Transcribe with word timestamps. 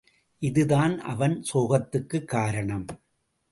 இது 0.39 0.65
தான் 0.65 0.99
அவன் 0.99 1.45
சோகத்துக்குக் 1.53 2.27
காரணம். 2.27 2.85